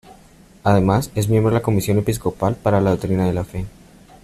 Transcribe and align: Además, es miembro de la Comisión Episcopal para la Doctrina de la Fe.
Además, 0.63 1.11
es 1.13 1.29
miembro 1.29 1.51
de 1.53 1.59
la 1.59 1.61
Comisión 1.61 1.99
Episcopal 1.99 2.55
para 2.55 2.81
la 2.81 2.89
Doctrina 2.89 3.27
de 3.27 3.33
la 3.33 3.43
Fe. 3.43 3.67